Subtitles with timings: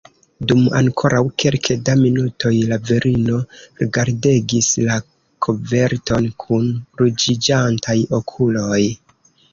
[0.51, 3.41] Dum ankoraŭ kelke da minutoj la virino
[3.83, 4.97] rigardegis la
[5.49, 6.67] koverton kun
[7.03, 8.85] ruĝiĝantaj okuloj.